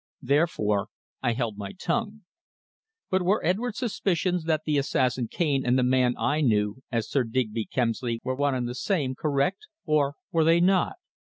[0.23, 0.87] Therefore
[1.21, 2.21] I had held my tongue.
[3.11, 7.23] But were Edwards' suspicions that the assassin Cane and the man I knew as Sir
[7.23, 10.95] Digby Kemsley were one and the same, correct, or were they not?